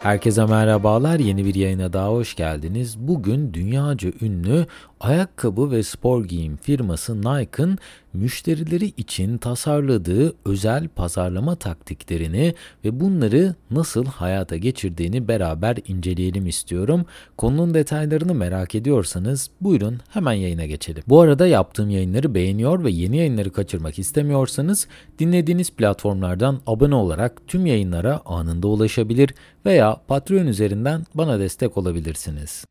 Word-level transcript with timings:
Herkese 0.00 0.44
merhabalar. 0.44 1.18
Yeni 1.18 1.44
bir 1.44 1.54
yayına 1.54 1.92
daha 1.92 2.08
hoş 2.08 2.34
geldiniz. 2.34 2.98
Bugün 2.98 3.54
dünyaca 3.54 4.12
ünlü 4.22 4.66
ayakkabı 5.00 5.70
ve 5.70 5.82
spor 5.82 6.24
giyim 6.24 6.56
firması 6.56 7.22
Nike'ın 7.22 7.78
müşterileri 8.12 8.86
için 8.86 9.38
tasarladığı 9.38 10.34
özel 10.44 10.88
pazarlama 10.88 11.56
taktiklerini 11.56 12.54
ve 12.84 13.00
bunları 13.00 13.54
nasıl 13.70 14.06
hayata 14.06 14.56
geçirdiğini 14.56 15.28
beraber 15.28 15.76
inceleyelim 15.88 16.46
istiyorum. 16.46 17.06
Konunun 17.36 17.74
detaylarını 17.74 18.34
merak 18.34 18.74
ediyorsanız 18.74 19.50
buyurun 19.60 20.00
hemen 20.08 20.32
yayına 20.32 20.66
geçelim. 20.66 21.02
Bu 21.08 21.20
arada 21.20 21.46
yaptığım 21.46 21.90
yayınları 21.90 22.34
beğeniyor 22.34 22.84
ve 22.84 22.90
yeni 22.90 23.16
yayınları 23.16 23.52
kaçırmak 23.52 23.98
istemiyorsanız 23.98 24.86
dinlediğiniz 25.18 25.70
platformlardan 25.70 26.60
abone 26.66 26.94
olarak 26.94 27.42
tüm 27.48 27.66
yayınlara 27.66 28.20
anında 28.24 28.68
ulaşabilir 28.68 29.34
veya 29.66 30.00
Patreon 30.08 30.46
üzerinden 30.46 31.04
bana 31.14 31.38
destek 31.38 31.76
olabilirsiniz. 31.76 32.64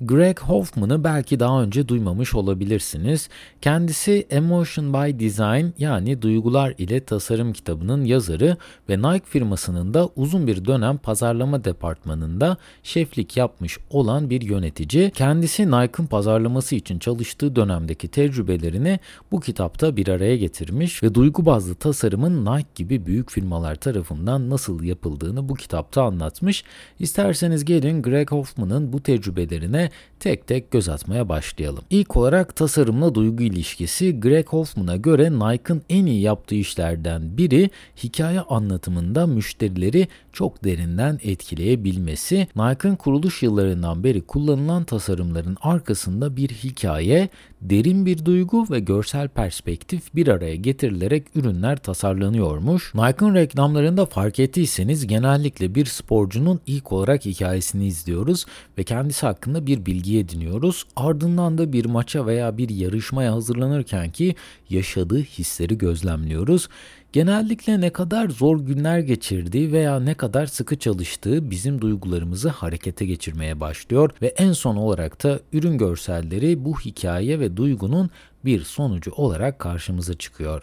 Greg 0.00 0.38
Hoffman'ı 0.38 1.04
belki 1.04 1.40
daha 1.40 1.62
önce 1.62 1.88
duymamış 1.88 2.34
olabilirsiniz. 2.34 3.28
Kendisi 3.60 4.26
Emotion 4.30 4.92
by 4.92 5.24
Design 5.24 5.66
yani 5.78 6.22
Duygular 6.22 6.74
ile 6.78 7.04
Tasarım 7.04 7.52
kitabının 7.52 8.04
yazarı 8.04 8.56
ve 8.88 8.98
Nike 8.98 9.24
firmasının 9.24 9.94
da 9.94 10.08
uzun 10.16 10.46
bir 10.46 10.64
dönem 10.64 10.98
pazarlama 10.98 11.64
departmanında 11.64 12.56
şeflik 12.82 13.36
yapmış 13.36 13.78
olan 13.90 14.30
bir 14.30 14.42
yönetici. 14.42 15.10
Kendisi 15.10 15.66
Nike'ın 15.66 16.06
pazarlaması 16.06 16.74
için 16.74 16.98
çalıştığı 16.98 17.56
dönemdeki 17.56 18.08
tecrübelerini 18.08 19.00
bu 19.32 19.40
kitapta 19.40 19.96
bir 19.96 20.08
araya 20.08 20.36
getirmiş 20.36 21.02
ve 21.02 21.14
duygu 21.14 21.46
bazlı 21.46 21.74
tasarımın 21.74 22.44
Nike 22.44 22.68
gibi 22.74 23.06
büyük 23.06 23.30
firmalar 23.30 23.74
tarafından 23.74 24.50
nasıl 24.50 24.82
yapıldığını 24.82 25.48
bu 25.48 25.54
kitapta 25.54 26.02
anlatmış. 26.02 26.64
İsterseniz 26.98 27.64
gelin 27.64 28.02
Greg 28.02 28.30
Hoffman'ın 28.30 28.92
bu 28.92 29.02
tecrübelerine 29.02 29.87
tek 30.20 30.46
tek 30.46 30.70
göz 30.70 30.88
atmaya 30.88 31.28
başlayalım. 31.28 31.84
İlk 31.90 32.16
olarak 32.16 32.56
tasarımla 32.56 33.14
duygu 33.14 33.42
ilişkisi 33.42 34.20
Greg 34.20 34.46
Hoffman'a 34.46 34.96
göre 34.96 35.32
Nike'ın 35.32 35.82
en 35.88 36.06
iyi 36.06 36.20
yaptığı 36.20 36.54
işlerden 36.54 37.38
biri 37.38 37.70
hikaye 38.02 38.40
anlatımında 38.40 39.26
müşterileri 39.26 40.08
çok 40.32 40.64
derinden 40.64 41.18
etkileyebilmesi. 41.22 42.48
Nike'ın 42.56 42.96
kuruluş 42.96 43.42
yıllarından 43.42 44.04
beri 44.04 44.20
kullanılan 44.20 44.84
tasarımların 44.84 45.56
arkasında 45.60 46.36
bir 46.36 46.48
hikaye, 46.48 47.28
derin 47.60 48.06
bir 48.06 48.24
duygu 48.24 48.66
ve 48.70 48.80
görsel 48.80 49.28
perspektif 49.28 50.14
bir 50.14 50.28
araya 50.28 50.56
getirilerek 50.56 51.24
ürünler 51.34 51.76
tasarlanıyormuş. 51.76 52.94
Nike'ın 52.94 53.34
reklamlarında 53.34 54.06
fark 54.06 54.38
ettiyseniz 54.38 55.06
genellikle 55.06 55.74
bir 55.74 55.86
sporcunun 55.86 56.60
ilk 56.66 56.92
olarak 56.92 57.24
hikayesini 57.24 57.86
izliyoruz 57.86 58.46
ve 58.78 58.84
kendisi 58.84 59.26
hakkında 59.26 59.66
bir 59.66 59.77
bilgi 59.86 60.18
ediniyoruz. 60.18 60.84
Ardından 60.96 61.58
da 61.58 61.72
bir 61.72 61.84
maça 61.84 62.26
veya 62.26 62.58
bir 62.58 62.68
yarışmaya 62.68 63.32
hazırlanırken 63.32 64.10
ki 64.10 64.34
yaşadığı 64.70 65.20
hisleri 65.20 65.78
gözlemliyoruz. 65.78 66.68
Genellikle 67.12 67.80
ne 67.80 67.90
kadar 67.90 68.28
zor 68.28 68.60
günler 68.60 68.98
geçirdiği 68.98 69.72
veya 69.72 70.00
ne 70.00 70.14
kadar 70.14 70.46
sıkı 70.46 70.78
çalıştığı 70.78 71.50
bizim 71.50 71.80
duygularımızı 71.80 72.48
harekete 72.48 73.06
geçirmeye 73.06 73.60
başlıyor 73.60 74.10
ve 74.22 74.26
en 74.26 74.52
son 74.52 74.76
olarak 74.76 75.24
da 75.24 75.40
ürün 75.52 75.78
görselleri 75.78 76.64
bu 76.64 76.80
hikaye 76.80 77.40
ve 77.40 77.56
duygunun 77.56 78.10
bir 78.44 78.62
sonucu 78.62 79.10
olarak 79.10 79.58
karşımıza 79.58 80.14
çıkıyor. 80.14 80.62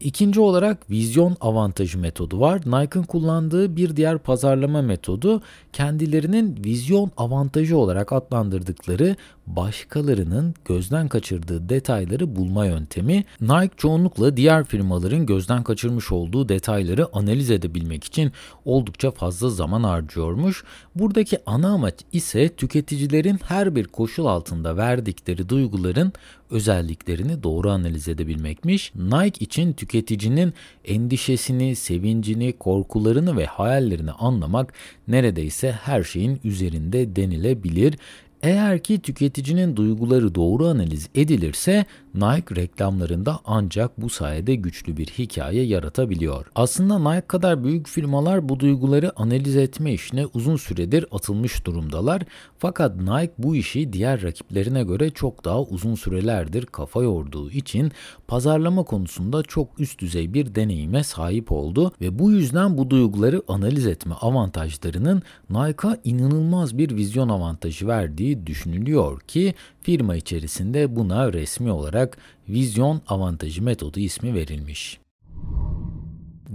İkinci 0.00 0.40
olarak 0.40 0.90
vizyon 0.90 1.36
avantajı 1.40 1.98
metodu 1.98 2.40
var. 2.40 2.60
Nike'ın 2.66 3.02
kullandığı 3.02 3.76
bir 3.76 3.96
diğer 3.96 4.18
pazarlama 4.18 4.82
metodu 4.82 5.42
kendilerinin 5.72 6.64
vizyon 6.64 7.10
avantajı 7.16 7.76
olarak 7.76 8.12
adlandırdıkları 8.12 9.16
başkalarının 9.46 10.54
gözden 10.64 11.08
kaçırdığı 11.08 11.68
detayları 11.68 12.36
bulma 12.36 12.66
yöntemi. 12.66 13.24
Nike 13.40 13.74
çoğunlukla 13.76 14.36
diğer 14.36 14.64
firmaların 14.64 15.26
gözden 15.26 15.62
kaçırmış 15.62 16.12
olduğu 16.12 16.48
detayları 16.48 17.16
analiz 17.16 17.50
edebilmek 17.50 18.04
için 18.04 18.32
oldukça 18.64 19.10
fazla 19.10 19.50
zaman 19.50 19.82
harcıyormuş. 19.82 20.64
Buradaki 20.94 21.38
ana 21.46 21.68
amaç 21.72 21.94
ise 22.12 22.48
tüketicilerin 22.48 23.38
her 23.48 23.74
bir 23.74 23.84
koşul 23.84 24.26
altında 24.26 24.76
verdikleri 24.76 25.48
duyguların 25.48 26.12
özelliklerini 26.50 27.42
doğru 27.42 27.70
analiz 27.70 28.08
edebilmekmiş. 28.08 28.92
Nike 28.94 29.44
için 29.44 29.72
tüketicinin 29.86 30.54
endişesini, 30.84 31.76
sevincini, 31.76 32.52
korkularını 32.52 33.36
ve 33.36 33.46
hayallerini 33.46 34.12
anlamak 34.12 34.72
neredeyse 35.08 35.72
her 35.72 36.02
şeyin 36.02 36.40
üzerinde 36.44 37.16
denilebilir. 37.16 37.94
Eğer 38.42 38.78
ki 38.78 38.98
tüketicinin 39.00 39.76
duyguları 39.76 40.34
doğru 40.34 40.66
analiz 40.66 41.08
edilirse 41.14 41.86
Nike 42.14 42.56
reklamlarında 42.56 43.40
ancak 43.44 44.00
bu 44.00 44.10
sayede 44.10 44.54
güçlü 44.54 44.96
bir 44.96 45.06
hikaye 45.06 45.62
yaratabiliyor. 45.62 46.46
Aslında 46.54 46.98
Nike 46.98 47.26
kadar 47.26 47.64
büyük 47.64 47.88
firmalar 47.88 48.48
bu 48.48 48.60
duyguları 48.60 49.20
analiz 49.20 49.56
etme 49.56 49.92
işine 49.92 50.26
uzun 50.34 50.56
süredir 50.56 51.06
atılmış 51.12 51.66
durumdalar. 51.66 52.22
Fakat 52.58 52.96
Nike 52.96 53.32
bu 53.38 53.56
işi 53.56 53.92
diğer 53.92 54.22
rakiplerine 54.22 54.82
göre 54.84 55.10
çok 55.10 55.44
daha 55.44 55.62
uzun 55.62 55.94
sürelerdir 55.94 56.66
kafa 56.66 57.02
yorduğu 57.02 57.50
için 57.50 57.92
pazarlama 58.28 58.82
konusunda 58.82 59.42
çok 59.42 59.80
üst 59.80 59.98
düzey 59.98 60.34
bir 60.34 60.54
deneyime 60.54 61.04
sahip 61.04 61.52
oldu 61.52 61.92
ve 62.00 62.18
bu 62.18 62.32
yüzden 62.32 62.78
bu 62.78 62.90
duyguları 62.90 63.42
analiz 63.48 63.86
etme 63.86 64.14
avantajlarının 64.14 65.22
Nike'a 65.50 65.96
inanılmaz 66.04 66.78
bir 66.78 66.96
vizyon 66.96 67.28
avantajı 67.28 67.86
verdiği 67.86 68.25
düşünülüyor 68.46 69.20
ki 69.20 69.54
firma 69.82 70.16
içerisinde 70.16 70.96
buna 70.96 71.32
resmi 71.32 71.70
olarak 71.70 72.18
vizyon 72.48 73.02
avantajı 73.08 73.62
metodu 73.62 74.00
ismi 74.00 74.34
verilmiş. 74.34 74.98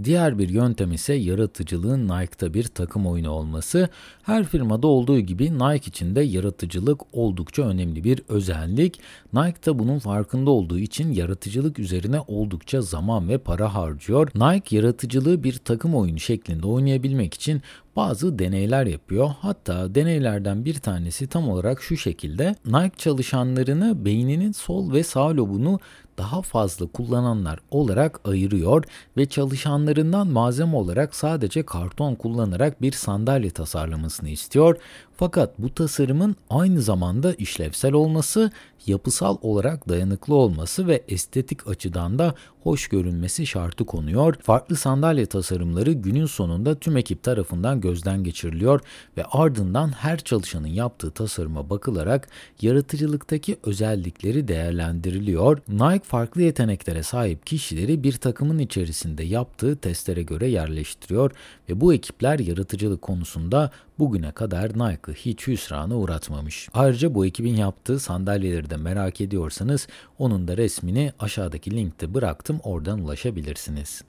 Diğer 0.04 0.38
bir 0.38 0.48
yöntem 0.48 0.92
ise 0.92 1.14
yaratıcılığın 1.14 2.08
Nike'da 2.08 2.54
bir 2.54 2.64
takım 2.64 3.06
oyunu 3.06 3.30
olması. 3.30 3.88
Her 4.22 4.44
firmada 4.44 4.86
olduğu 4.86 5.20
gibi 5.20 5.58
Nike 5.58 5.86
için 5.86 6.14
de 6.14 6.20
yaratıcılık 6.20 7.00
oldukça 7.12 7.62
önemli 7.62 8.04
bir 8.04 8.22
özellik. 8.28 9.00
Nike 9.32 9.64
da 9.66 9.78
bunun 9.78 9.98
farkında 9.98 10.50
olduğu 10.50 10.78
için 10.78 11.12
yaratıcılık 11.12 11.78
üzerine 11.78 12.20
oldukça 12.20 12.82
zaman 12.82 13.28
ve 13.28 13.38
para 13.38 13.74
harcıyor. 13.74 14.28
Nike 14.34 14.76
yaratıcılığı 14.76 15.44
bir 15.44 15.58
takım 15.58 15.94
oyunu 15.94 16.20
şeklinde 16.20 16.66
oynayabilmek 16.66 17.34
için 17.34 17.62
bazı 17.96 18.38
deneyler 18.38 18.86
yapıyor. 18.86 19.30
Hatta 19.40 19.94
deneylerden 19.94 20.64
bir 20.64 20.74
tanesi 20.74 21.26
tam 21.26 21.48
olarak 21.48 21.82
şu 21.82 21.96
şekilde. 21.96 22.54
Nike 22.66 22.96
çalışanlarını 22.96 24.04
beyninin 24.04 24.52
sol 24.52 24.92
ve 24.92 25.02
sağ 25.02 25.36
lobunu 25.36 25.80
daha 26.18 26.42
fazla 26.42 26.86
kullananlar 26.86 27.58
olarak 27.70 28.20
ayırıyor 28.24 28.84
ve 29.16 29.26
çalışanlarından 29.26 30.26
malzeme 30.26 30.76
olarak 30.76 31.14
sadece 31.14 31.62
karton 31.62 32.14
kullanarak 32.14 32.82
bir 32.82 32.92
sandalye 32.92 33.50
tasarlamasını 33.50 34.28
istiyor. 34.28 34.76
Fakat 35.22 35.58
bu 35.58 35.74
tasarımın 35.74 36.36
aynı 36.50 36.82
zamanda 36.82 37.34
işlevsel 37.34 37.92
olması, 37.92 38.50
yapısal 38.86 39.36
olarak 39.42 39.88
dayanıklı 39.88 40.34
olması 40.34 40.86
ve 40.86 41.02
estetik 41.08 41.68
açıdan 41.68 42.18
da 42.18 42.34
hoş 42.62 42.88
görünmesi 42.88 43.46
şartı 43.46 43.86
konuyor. 43.86 44.34
Farklı 44.42 44.76
sandalye 44.76 45.26
tasarımları 45.26 45.92
günün 45.92 46.26
sonunda 46.26 46.74
tüm 46.74 46.96
ekip 46.96 47.22
tarafından 47.22 47.80
gözden 47.80 48.24
geçiriliyor 48.24 48.80
ve 49.16 49.24
ardından 49.24 49.88
her 49.88 50.18
çalışanın 50.18 50.66
yaptığı 50.66 51.10
tasarıma 51.10 51.70
bakılarak 51.70 52.28
yaratıcılıktaki 52.60 53.56
özellikleri 53.62 54.48
değerlendiriliyor. 54.48 55.58
Nike 55.68 56.04
farklı 56.04 56.42
yeteneklere 56.42 57.02
sahip 57.02 57.46
kişileri 57.46 58.02
bir 58.02 58.12
takımın 58.12 58.58
içerisinde 58.58 59.24
yaptığı 59.24 59.76
testlere 59.76 60.22
göre 60.22 60.46
yerleştiriyor 60.46 61.30
ve 61.68 61.80
bu 61.80 61.94
ekipler 61.94 62.38
yaratıcılık 62.38 63.02
konusunda 63.02 63.70
bugüne 64.02 64.32
kadar 64.32 64.68
Nike'ı 64.70 65.14
hiç 65.14 65.46
hüsrana 65.46 65.96
uğratmamış. 65.96 66.68
Ayrıca 66.74 67.14
bu 67.14 67.26
ekibin 67.26 67.56
yaptığı 67.56 68.00
sandalyeleri 68.00 68.70
de 68.70 68.76
merak 68.76 69.20
ediyorsanız 69.20 69.88
onun 70.18 70.48
da 70.48 70.56
resmini 70.56 71.12
aşağıdaki 71.18 71.70
linkte 71.70 72.14
bıraktım 72.14 72.60
oradan 72.62 73.00
ulaşabilirsiniz. 73.00 74.02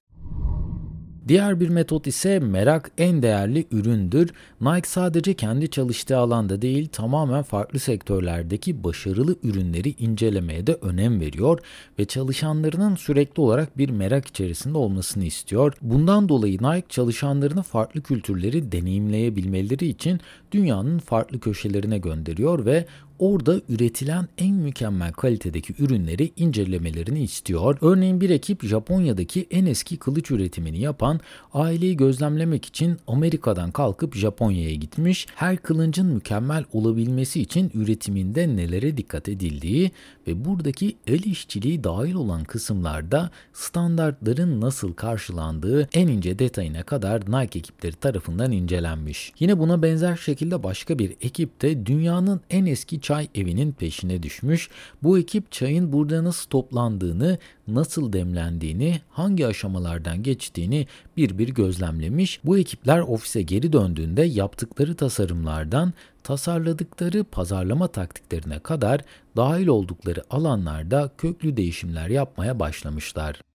Diğer 1.28 1.60
bir 1.60 1.70
metot 1.70 2.08
ise 2.08 2.40
merak 2.40 2.92
en 2.98 3.22
değerli 3.22 3.66
üründür. 3.72 4.30
Nike 4.62 4.90
sadece 4.90 5.34
kendi 5.34 5.70
çalıştığı 5.70 6.18
alanda 6.18 6.62
değil 6.62 6.88
tamamen 6.88 7.44
farklı 7.44 7.80
sektörlerdeki 7.80 8.84
başarılı 8.84 9.36
ürünleri 9.44 9.96
incelemeye 10.00 10.68
de 10.68 10.74
önem 10.82 11.20
veriyor 11.20 11.60
ve 12.00 12.06
çalışanlarının 12.06 12.96
sürekli 12.96 13.42
olarak 13.42 13.78
bir 13.78 13.90
merak 13.90 14.28
içerisinde 14.28 14.78
olmasını 14.78 15.24
istiyor. 15.24 15.74
Bundan 15.82 16.30
dolayı 16.30 16.58
Nike 16.58 16.88
çalışanlarını 16.90 17.64
farklı 17.64 18.02
kültürleri 18.02 18.72
deneyimleyebilmeleri 18.72 19.88
için 19.88 20.20
dünyanın 20.52 21.00
farklı 21.00 21.40
köşelerine 21.40 21.98
gönderiyor 21.98 22.66
ve 22.66 22.86
orada 23.20 23.62
üretilen 23.70 24.28
en 24.38 24.56
mükemmel 24.56 25.12
kalitedeki 25.12 25.74
ürünleri 25.80 26.32
incelemelerini 26.38 27.24
istiyor. 27.24 27.78
Örneğin 27.82 28.22
bir 28.22 28.30
ekip 28.30 28.64
Japonya'daki 28.64 29.48
en 29.52 29.66
eski 29.66 29.98
kılıç 29.98 30.32
üretimini 30.32 30.80
yapan 30.80 31.20
aileyi 31.54 31.98
gözlemlemek 31.98 32.66
için 32.66 32.98
Amerika'dan 33.08 33.72
kalkıp 33.72 34.16
Japonya'ya 34.16 34.76
gitmiş. 34.76 35.28
Her 35.36 35.58
kılıncın 35.58 36.06
mükemmel 36.06 36.64
olabilmesi 36.74 37.42
için 37.42 37.72
üretiminde 37.74 38.56
nelere 38.56 38.98
dikkat 38.98 39.30
edildiği 39.30 39.92
ve 40.28 40.46
buradaki 40.46 40.96
el 41.08 41.24
işçiliği 41.24 41.84
dahil 41.84 42.14
olan 42.14 42.44
kısımlarda 42.44 43.30
standartların 43.54 44.62
nasıl 44.62 44.94
karşılandığı 44.94 45.90
en 45.94 46.08
ince 46.08 46.40
detayına 46.40 46.84
kadar 46.84 47.22
Nike 47.22 47.60
ekipleri 47.60 47.96
tarafından 47.96 48.52
incelenmiş. 48.52 49.34
Yine 49.40 49.60
buna 49.60 49.84
benzer 49.84 50.16
şekilde 50.16 50.64
başka 50.64 51.00
bir 51.00 51.16
ekip 51.22 51.62
de 51.62 51.86
dünyanın 51.86 52.42
en 52.50 52.66
eski 52.66 53.00
çay 53.04 53.28
evinin 53.36 53.72
peşine 53.72 54.24
düşmüş. 54.24 54.70
Bu 55.04 55.20
ekip 55.20 55.52
çayın 55.52 55.94
burada 55.94 56.24
nasıl 56.24 56.50
toplandığını, 56.50 57.38
nasıl 57.68 58.14
demlendiğini, 58.14 59.02
hangi 59.10 59.48
aşamalardan 59.48 60.24
geçtiğini 60.24 60.88
bir 61.18 61.38
bir 61.38 61.50
gözlemlemiş. 61.50 62.40
Bu 62.46 62.58
ekipler 62.58 63.00
ofise 63.00 63.42
geri 63.42 63.74
döndüğünde 63.74 64.22
yaptıkları 64.22 64.96
tasarımlardan 64.96 65.94
tasarladıkları 66.24 67.24
pazarlama 67.24 67.88
taktiklerine 67.88 68.60
kadar 68.60 69.02
dahil 69.36 69.68
oldukları 69.68 70.24
alanlarda 70.30 71.10
köklü 71.18 71.58
değişimler 71.58 72.10
yapmaya 72.10 72.60
başlamışlar. 72.60 73.53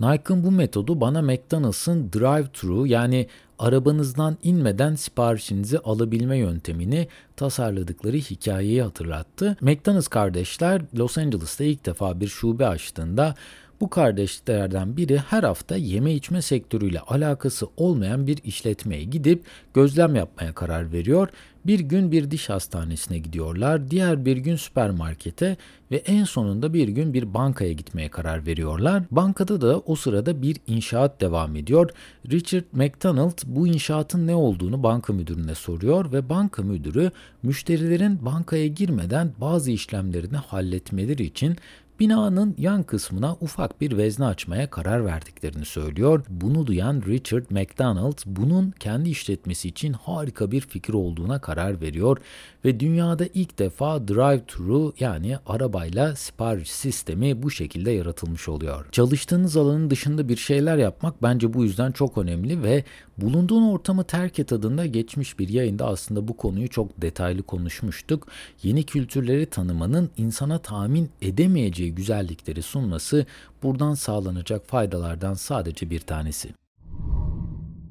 Nike'ın 0.00 0.44
bu 0.44 0.50
metodu 0.50 1.00
bana 1.00 1.22
McDonald's'ın 1.22 2.10
drive-thru 2.10 2.86
yani 2.86 3.26
arabanızdan 3.58 4.36
inmeden 4.42 4.94
siparişinizi 4.94 5.78
alabilme 5.78 6.38
yöntemini 6.38 7.08
tasarladıkları 7.36 8.16
hikayeyi 8.16 8.82
hatırlattı. 8.82 9.56
McDonald's 9.60 10.08
kardeşler 10.08 10.82
Los 10.98 11.18
Angeles'ta 11.18 11.64
ilk 11.64 11.86
defa 11.86 12.20
bir 12.20 12.28
şube 12.28 12.66
açtığında 12.66 13.34
bu 13.80 13.90
kardeşlerden 13.90 14.96
biri 14.96 15.18
her 15.18 15.42
hafta 15.42 15.76
yeme 15.76 16.14
içme 16.14 16.42
sektörüyle 16.42 17.00
alakası 17.00 17.66
olmayan 17.76 18.26
bir 18.26 18.38
işletmeye 18.44 19.04
gidip 19.04 19.44
gözlem 19.74 20.14
yapmaya 20.14 20.52
karar 20.52 20.92
veriyor. 20.92 21.28
Bir 21.66 21.80
gün 21.80 22.12
bir 22.12 22.30
diş 22.30 22.48
hastanesine 22.48 23.18
gidiyorlar, 23.18 23.90
diğer 23.90 24.24
bir 24.24 24.36
gün 24.36 24.56
süpermarkete 24.56 25.56
ve 25.90 25.96
en 25.96 26.24
sonunda 26.24 26.74
bir 26.74 26.88
gün 26.88 27.14
bir 27.14 27.34
bankaya 27.34 27.72
gitmeye 27.72 28.08
karar 28.08 28.46
veriyorlar. 28.46 29.02
Bankada 29.10 29.60
da 29.60 29.78
o 29.78 29.96
sırada 29.96 30.42
bir 30.42 30.56
inşaat 30.66 31.20
devam 31.20 31.56
ediyor. 31.56 31.90
Richard 32.30 32.64
McDonald 32.72 33.38
bu 33.46 33.66
inşaatın 33.66 34.26
ne 34.26 34.34
olduğunu 34.34 34.82
banka 34.82 35.12
müdürüne 35.12 35.54
soruyor 35.54 36.12
ve 36.12 36.28
banka 36.28 36.62
müdürü 36.62 37.10
müşterilerin 37.42 38.24
bankaya 38.24 38.66
girmeden 38.66 39.32
bazı 39.40 39.70
işlemlerini 39.70 40.36
halletmeleri 40.36 41.22
için 41.24 41.56
binanın 42.00 42.54
yan 42.58 42.82
kısmına 42.82 43.36
ufak 43.40 43.80
bir 43.80 43.96
vezne 43.96 44.24
açmaya 44.24 44.70
karar 44.70 45.04
verdiklerini 45.04 45.64
söylüyor. 45.64 46.24
Bunu 46.30 46.66
duyan 46.66 47.02
Richard 47.06 47.44
McDonald 47.50 48.18
bunun 48.26 48.70
kendi 48.70 49.10
işletmesi 49.10 49.68
için 49.68 49.92
harika 49.92 50.50
bir 50.50 50.60
fikir 50.60 50.94
olduğuna 50.94 51.40
karar 51.40 51.80
veriyor 51.80 52.18
ve 52.64 52.80
dünyada 52.80 53.26
ilk 53.34 53.58
defa 53.58 53.96
drive-thru 53.96 54.92
yani 55.00 55.36
arabayla 55.46 56.16
sipariş 56.16 56.70
sistemi 56.70 57.42
bu 57.42 57.50
şekilde 57.50 57.90
yaratılmış 57.90 58.48
oluyor. 58.48 58.86
Çalıştığınız 58.92 59.56
alanın 59.56 59.90
dışında 59.90 60.28
bir 60.28 60.36
şeyler 60.36 60.76
yapmak 60.76 61.22
bence 61.22 61.54
bu 61.54 61.64
yüzden 61.64 61.92
çok 61.92 62.18
önemli 62.18 62.62
ve 62.62 62.84
bulunduğun 63.18 63.68
ortamı 63.68 64.04
terk 64.04 64.38
et 64.38 64.52
adında 64.52 64.86
geçmiş 64.86 65.38
bir 65.38 65.48
yayında 65.48 65.86
aslında 65.86 66.28
bu 66.28 66.36
konuyu 66.36 66.68
çok 66.68 67.02
detaylı 67.02 67.42
konuşmuştuk. 67.42 68.28
Yeni 68.62 68.82
kültürleri 68.82 69.46
tanımanın 69.46 70.10
insana 70.16 70.58
tahmin 70.58 71.10
edemeyeceği 71.22 71.85
güzellikleri 71.88 72.62
sunması 72.62 73.26
buradan 73.62 73.94
sağlanacak 73.94 74.68
faydalardan 74.68 75.34
sadece 75.34 75.90
bir 75.90 76.00
tanesi. 76.00 76.65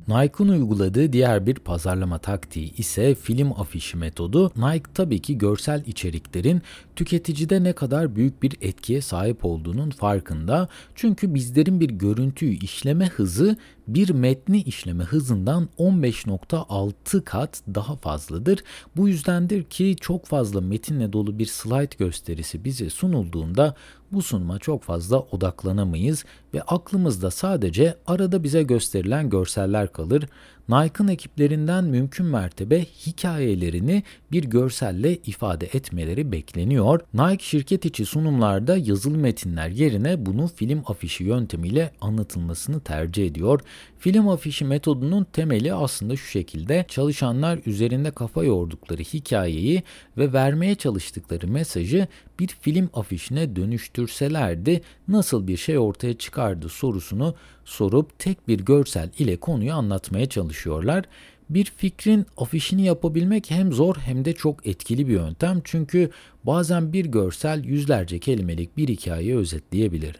Nike'ın 0.08 0.48
uyguladığı 0.48 1.14
diğer 1.14 1.46
bir 1.46 1.56
pazarlama 1.56 2.18
taktiği 2.18 2.76
ise 2.76 3.16
film 3.16 3.52
afişi 3.52 3.98
metodu. 3.98 4.52
Nike 4.58 4.92
tabii 4.94 5.22
ki 5.22 5.38
görsel 5.38 5.84
içeriklerin 5.86 6.62
tüketicide 6.96 7.64
ne 7.64 7.74
kadar 7.74 8.16
büyük 8.16 8.44
bir 8.44 8.54
etkiye 8.62 9.02
sahip 9.02 9.46
olduğunun 9.46 9.90
farkında. 9.90 10.68
Çünkü 10.96 11.34
bizlerin 11.34 11.80
bir 11.80 11.90
görüntüyü 11.90 12.58
işleme 12.58 13.08
hızı 13.08 13.58
bir 13.88 14.10
metni 14.10 14.62
işleme 14.62 15.04
hızından 15.04 15.70
15.6 15.80 17.22
kat 17.24 17.62
daha 17.76 17.96
fazladır. 17.96 18.60
Bu 18.98 19.08
yüzdendir 19.08 19.64
ki 19.64 19.96
çok 20.02 20.26
fazla 20.26 20.62
metinle 20.62 21.14
dolu 21.14 21.40
bir 21.40 21.46
slide 21.46 21.96
gösterisi 21.98 22.66
bize 22.66 22.90
sunulduğunda 22.90 23.76
bu 24.12 24.22
sunuma 24.22 24.60
çok 24.60 24.84
fazla 24.84 25.20
odaklanamayız 25.20 26.26
ve 26.54 26.62
aklımızda 26.62 27.32
sadece 27.32 27.98
arada 28.08 28.44
bize 28.44 28.64
gösterilen 28.64 29.30
görseller 29.30 29.92
kalır. 29.96 30.24
Nike'ın 30.70 31.08
ekiplerinden 31.08 31.84
mümkün 31.84 32.26
mertebe 32.26 32.86
hikayelerini 33.06 34.04
bir 34.32 34.44
görselle 34.44 35.16
ifade 35.16 35.66
etmeleri 35.66 36.32
bekleniyor. 36.32 37.00
Nike 37.14 37.44
şirket 37.44 37.86
içi 37.86 38.06
sunumlarda 38.06 38.78
yazılı 38.78 39.18
metinler 39.18 39.70
yerine 39.70 40.26
bunu 40.26 40.48
film 40.48 40.84
afişi 40.88 41.24
yöntemiyle 41.24 41.92
anlatılmasını 42.02 42.80
tercih 42.80 43.26
ediyor. 43.26 43.60
Film 44.00 44.28
afişi 44.28 44.66
metodunun 44.66 45.24
temeli 45.24 45.74
aslında 45.74 46.16
şu 46.16 46.28
şekilde 46.28 46.86
çalışanlar 46.88 47.60
üzerinde 47.66 48.12
kafa 48.12 48.44
yordukları 48.44 49.02
hikayeyi 49.02 49.84
ve 50.18 50.34
vermeye 50.34 50.76
çalıştıkları 50.76 51.48
mesajı 51.48 52.08
bir 52.40 52.48
film 52.48 52.90
afişine 52.94 53.56
dönüştürselerdi 53.56 54.82
nasıl 55.08 55.48
bir 55.48 55.58
şey 55.58 55.78
ortaya 55.78 56.14
çıkardı 56.18 56.70
sorusunu 56.70 57.36
sorup 57.66 58.20
tek 58.20 58.48
bir 58.48 58.60
görsel 58.60 59.10
ile 59.20 59.38
konuyu 59.38 59.74
anlatmaya 59.74 60.30
çalışıyorlar. 60.56 61.06
Bir 61.50 61.66
fikrin 61.78 62.26
afişini 62.38 62.86
yapabilmek 62.86 63.52
hem 63.52 63.74
zor 63.74 63.96
hem 63.96 64.26
de 64.26 64.34
çok 64.34 64.68
etkili 64.68 65.08
bir 65.08 65.14
yöntem 65.14 65.62
çünkü 65.64 66.10
bazen 66.44 66.94
bir 66.94 67.06
görsel 67.06 67.64
yüzlerce 67.64 68.20
kelimelik 68.20 68.78
bir 68.78 68.88
hikayeyi 68.88 69.36
özetleyebilir 69.36 70.16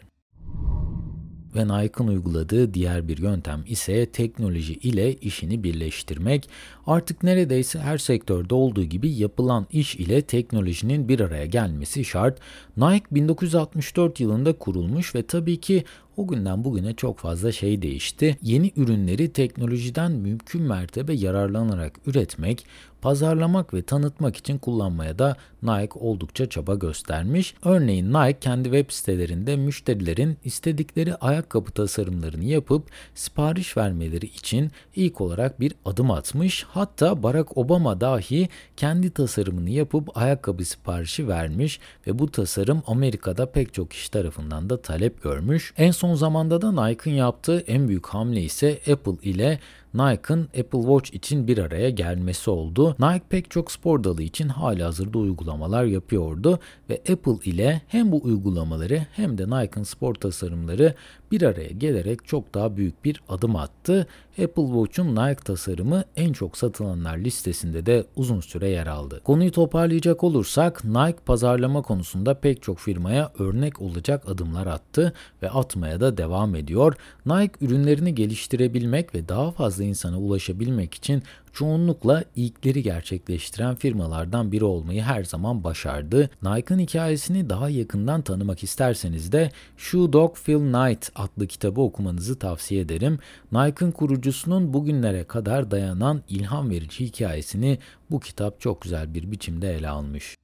ve 1.56 1.64
Nike'ın 1.64 2.08
uyguladığı 2.08 2.74
diğer 2.74 3.08
bir 3.08 3.18
yöntem 3.18 3.64
ise 3.66 4.06
teknoloji 4.06 4.74
ile 4.74 5.14
işini 5.14 5.64
birleştirmek. 5.64 6.48
Artık 6.86 7.22
neredeyse 7.22 7.78
her 7.78 7.98
sektörde 7.98 8.54
olduğu 8.54 8.84
gibi 8.84 9.10
yapılan 9.10 9.66
iş 9.72 9.96
ile 9.96 10.22
teknolojinin 10.22 11.08
bir 11.08 11.20
araya 11.20 11.46
gelmesi 11.46 12.04
şart. 12.04 12.38
Nike 12.76 13.06
1964 13.10 14.20
yılında 14.20 14.52
kurulmuş 14.52 15.14
ve 15.14 15.22
tabii 15.22 15.60
ki 15.60 15.84
o 16.16 16.26
günden 16.26 16.64
bugüne 16.64 16.94
çok 16.94 17.18
fazla 17.18 17.52
şey 17.52 17.82
değişti. 17.82 18.36
Yeni 18.42 18.72
ürünleri 18.76 19.32
teknolojiden 19.32 20.12
mümkün 20.12 20.62
mertebe 20.62 21.14
yararlanarak 21.14 21.92
üretmek, 22.06 22.66
pazarlamak 23.06 23.74
ve 23.74 23.82
tanıtmak 23.82 24.36
için 24.36 24.58
kullanmaya 24.58 25.18
da 25.18 25.36
Nike 25.62 25.98
oldukça 25.98 26.48
çaba 26.48 26.74
göstermiş. 26.74 27.54
Örneğin 27.64 28.12
Nike 28.12 28.38
kendi 28.40 28.64
web 28.64 28.90
sitelerinde 28.90 29.56
müşterilerin 29.56 30.36
istedikleri 30.44 31.14
ayakkabı 31.14 31.70
tasarımlarını 31.70 32.44
yapıp 32.44 32.90
sipariş 33.14 33.76
vermeleri 33.76 34.26
için 34.26 34.70
ilk 34.96 35.20
olarak 35.20 35.60
bir 35.60 35.72
adım 35.84 36.10
atmış. 36.10 36.66
Hatta 36.68 37.22
Barack 37.22 37.56
Obama 37.56 38.00
dahi 38.00 38.48
kendi 38.76 39.10
tasarımını 39.10 39.70
yapıp 39.70 40.16
ayakkabı 40.16 40.64
siparişi 40.64 41.28
vermiş 41.28 41.80
ve 42.06 42.18
bu 42.18 42.30
tasarım 42.30 42.82
Amerika'da 42.86 43.50
pek 43.50 43.74
çok 43.74 43.90
kişi 43.90 44.10
tarafından 44.10 44.70
da 44.70 44.82
talep 44.82 45.22
görmüş. 45.22 45.74
En 45.76 45.90
son 45.90 46.14
zamanda 46.14 46.62
da 46.62 46.86
Nike'ın 46.86 47.14
yaptığı 47.14 47.60
en 47.60 47.88
büyük 47.88 48.06
hamle 48.06 48.42
ise 48.42 48.78
Apple 48.92 49.30
ile 49.30 49.58
Nike'ın 49.96 50.42
Apple 50.42 50.80
Watch 50.80 51.14
için 51.14 51.48
bir 51.48 51.58
araya 51.58 51.90
gelmesi 51.90 52.50
oldu. 52.50 52.96
Nike 53.00 53.24
pek 53.28 53.50
çok 53.50 53.72
spor 53.72 54.04
dalı 54.04 54.22
için 54.22 54.48
hali 54.48 54.82
hazırda 54.82 55.18
uygulamalar 55.18 55.84
yapıyordu 55.84 56.58
ve 56.90 56.94
Apple 57.12 57.50
ile 57.50 57.82
hem 57.88 58.12
bu 58.12 58.20
uygulamaları 58.24 59.06
hem 59.12 59.38
de 59.38 59.46
Nike'ın 59.46 59.82
spor 59.82 60.14
tasarımları 60.14 60.94
bir 61.32 61.42
araya 61.42 61.70
gelerek 61.70 62.26
çok 62.26 62.54
daha 62.54 62.76
büyük 62.76 63.04
bir 63.04 63.22
adım 63.28 63.56
attı. 63.56 64.06
Apple 64.30 64.66
Watch'un 64.66 65.16
Nike 65.16 65.44
tasarımı 65.44 66.04
en 66.16 66.32
çok 66.32 66.58
satılanlar 66.58 67.18
listesinde 67.18 67.86
de 67.86 68.04
uzun 68.16 68.40
süre 68.40 68.68
yer 68.68 68.86
aldı. 68.86 69.20
Konuyu 69.24 69.52
toparlayacak 69.52 70.24
olursak 70.24 70.84
Nike 70.84 71.18
pazarlama 71.26 71.82
konusunda 71.82 72.34
pek 72.34 72.62
çok 72.62 72.78
firmaya 72.78 73.32
örnek 73.38 73.82
olacak 73.82 74.28
adımlar 74.28 74.66
attı 74.66 75.12
ve 75.42 75.50
atmaya 75.50 76.00
da 76.00 76.16
devam 76.16 76.54
ediyor. 76.54 76.94
Nike 77.26 77.66
ürünlerini 77.66 78.14
geliştirebilmek 78.14 79.14
ve 79.14 79.28
daha 79.28 79.50
fazla 79.50 79.84
insana 79.84 80.20
ulaşabilmek 80.20 80.94
için 80.94 81.22
çoğunlukla 81.56 82.24
ilkleri 82.36 82.82
gerçekleştiren 82.82 83.74
firmalardan 83.74 84.52
biri 84.52 84.64
olmayı 84.64 85.02
her 85.02 85.24
zaman 85.24 85.64
başardı. 85.64 86.30
Nike'ın 86.42 86.78
hikayesini 86.78 87.50
daha 87.50 87.68
yakından 87.68 88.22
tanımak 88.22 88.62
isterseniz 88.62 89.32
de 89.32 89.50
Shoe 89.76 90.12
Dog 90.12 90.36
Phil 90.36 90.58
Knight 90.58 91.10
adlı 91.14 91.46
kitabı 91.46 91.80
okumanızı 91.80 92.38
tavsiye 92.38 92.80
ederim. 92.80 93.18
Nike'ın 93.52 93.90
kurucusunun 93.90 94.72
bugünlere 94.72 95.24
kadar 95.24 95.70
dayanan 95.70 96.22
ilham 96.28 96.70
verici 96.70 97.06
hikayesini 97.06 97.78
bu 98.10 98.20
kitap 98.20 98.60
çok 98.60 98.82
güzel 98.82 99.14
bir 99.14 99.30
biçimde 99.30 99.74
ele 99.74 99.88
almış. 99.88 100.36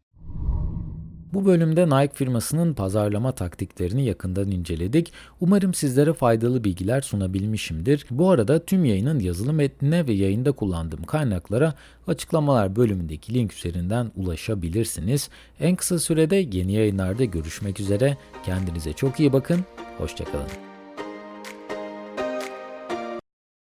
Bu 1.33 1.47
bölümde 1.47 1.87
Nike 1.87 2.15
firmasının 2.15 2.75
pazarlama 2.75 3.33
taktiklerini 3.33 4.05
yakından 4.05 4.51
inceledik. 4.51 5.13
Umarım 5.41 5.75
sizlere 5.75 6.13
faydalı 6.13 6.65
bilgiler 6.65 7.01
sunabilmişimdir. 7.01 8.07
Bu 8.11 8.31
arada 8.31 8.65
tüm 8.65 8.85
yayının 8.85 9.21
yazılı 9.21 9.53
metnine 9.53 10.07
ve 10.07 10.13
yayında 10.13 10.53
kullandığım 10.53 11.03
kaynaklara 11.03 11.75
açıklamalar 12.07 12.77
bölümündeki 12.77 13.35
link 13.35 13.53
üzerinden 13.53 14.13
ulaşabilirsiniz. 14.17 15.29
En 15.61 15.77
kısa 15.77 15.99
sürede 15.99 16.37
yeni 16.37 16.73
yayınlarda 16.73 17.25
görüşmek 17.25 17.81
üzere. 17.81 18.17
Kendinize 18.45 18.93
çok 18.93 19.21
iyi 19.21 19.33
bakın. 19.33 19.61
Hoşçakalın. 19.99 20.72